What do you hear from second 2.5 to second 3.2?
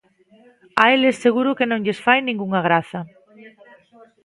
graza.